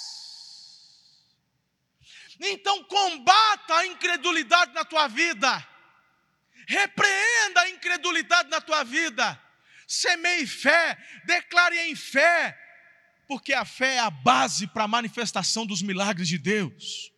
[2.40, 5.66] Então combata a incredulidade na tua vida.
[6.66, 9.40] Repreenda a incredulidade na tua vida.
[9.86, 12.56] Semeie fé, declare em fé,
[13.26, 17.12] porque a fé é a base para a manifestação dos milagres de Deus.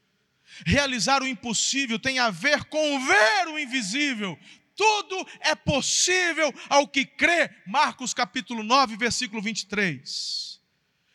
[0.67, 4.39] Realizar o impossível tem a ver com ver o invisível.
[4.77, 7.51] Tudo é possível ao que crê.
[7.67, 10.59] Marcos capítulo 9, versículo 23.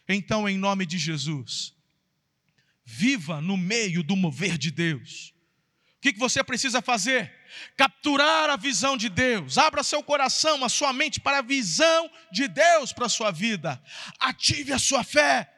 [0.07, 1.73] Então, em nome de Jesus,
[2.83, 5.33] viva no meio do mover de Deus.
[5.97, 7.33] O que você precisa fazer?
[7.75, 9.57] Capturar a visão de Deus.
[9.57, 13.81] Abra seu coração, a sua mente para a visão de Deus para a sua vida.
[14.19, 15.51] Ative a sua fé.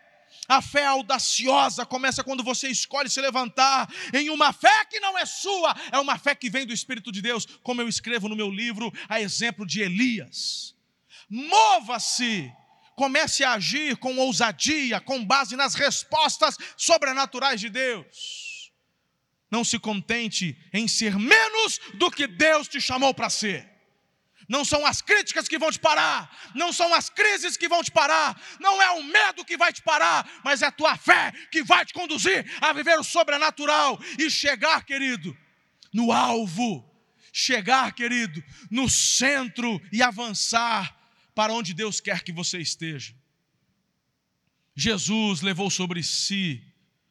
[0.48, 5.26] A fé audaciosa começa quando você escolhe se levantar em uma fé que não é
[5.26, 8.50] sua, é uma fé que vem do Espírito de Deus, como eu escrevo no meu
[8.50, 10.74] livro, a exemplo de Elias.
[11.30, 12.50] Mova-se,
[12.96, 18.72] comece a agir com ousadia, com base nas respostas sobrenaturais de Deus.
[19.52, 23.77] Não se contente em ser menos do que Deus te chamou para ser.
[24.48, 27.92] Não são as críticas que vão te parar, não são as crises que vão te
[27.92, 31.62] parar, não é o medo que vai te parar, mas é a tua fé que
[31.64, 35.36] vai te conduzir a viver o sobrenatural e chegar, querido,
[35.94, 36.90] no alvo,
[37.34, 38.42] chegar, querido,
[38.72, 40.96] no centro e avançar
[41.36, 43.14] para onde Deus quer que você esteja.
[44.74, 46.64] Jesus levou sobre si,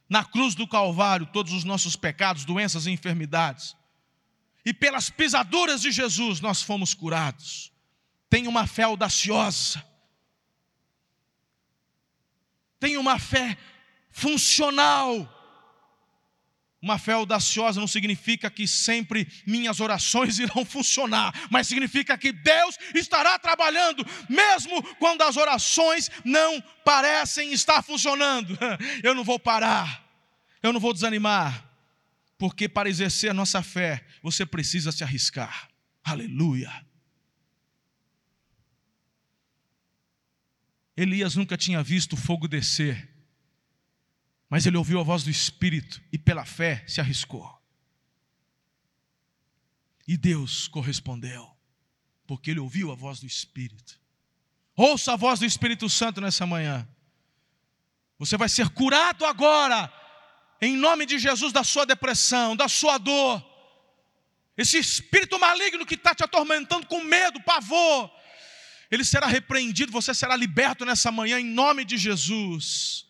[0.08, 3.75] na cruz do Calvário, todos os nossos pecados, doenças e enfermidades
[4.66, 7.72] e pelas pisaduras de Jesus nós fomos curados.
[8.28, 9.82] Tenha uma fé audaciosa.
[12.80, 13.56] Tenha uma fé
[14.10, 15.32] funcional.
[16.82, 22.76] Uma fé audaciosa não significa que sempre minhas orações irão funcionar, mas significa que Deus
[22.92, 28.58] estará trabalhando, mesmo quando as orações não parecem estar funcionando.
[29.02, 30.04] Eu não vou parar,
[30.62, 31.65] eu não vou desanimar,
[32.38, 35.70] porque para exercer a nossa fé, você precisa se arriscar.
[36.02, 36.86] Aleluia.
[40.96, 43.14] Elias nunca tinha visto fogo descer,
[44.48, 47.54] mas ele ouviu a voz do Espírito e, pela fé, se arriscou.
[50.08, 51.50] E Deus correspondeu,
[52.26, 54.00] porque ele ouviu a voz do Espírito.
[54.74, 56.88] Ouça a voz do Espírito Santo nessa manhã.
[58.18, 59.92] Você vai ser curado agora,
[60.60, 63.44] em nome de Jesus, da sua depressão, da sua dor.
[64.56, 68.10] Esse espírito maligno que está te atormentando com medo, pavor,
[68.90, 73.04] ele será repreendido, você será liberto nessa manhã, em nome de Jesus.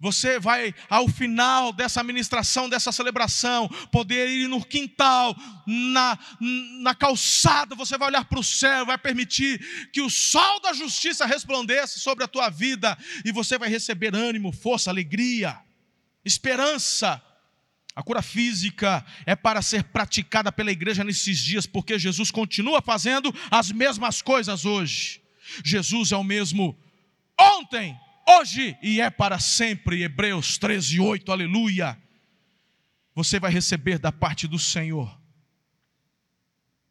[0.00, 5.34] Você vai, ao final dessa ministração, dessa celebração, poder ir no quintal,
[5.66, 6.18] na,
[6.80, 9.58] na calçada, você vai olhar para o céu, vai permitir
[9.92, 14.52] que o sol da justiça resplandeça sobre a tua vida, e você vai receber ânimo,
[14.52, 15.58] força, alegria,
[16.24, 17.22] esperança.
[17.94, 23.32] A cura física é para ser praticada pela igreja nesses dias, porque Jesus continua fazendo
[23.50, 25.22] as mesmas coisas hoje.
[25.64, 26.76] Jesus é o mesmo
[27.38, 27.96] ontem,
[28.28, 30.02] hoje e é para sempre.
[30.02, 31.96] Hebreus 13, 8, aleluia.
[33.14, 35.16] Você vai receber da parte do Senhor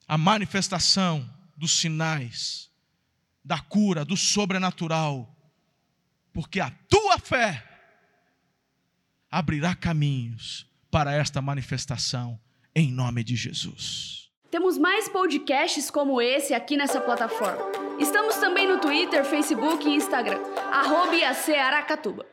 [0.07, 2.69] a manifestação dos sinais,
[3.43, 5.29] da cura, do sobrenatural,
[6.31, 7.72] porque a tua fé
[9.34, 12.39] abrirá caminhos para esta manifestação,
[12.75, 14.29] em nome de Jesus.
[14.51, 17.63] Temos mais podcasts como esse aqui nessa plataforma.
[17.99, 20.39] Estamos também no Twitter, Facebook e Instagram.
[20.71, 21.15] Arroba
[21.65, 22.32] Aracatuba.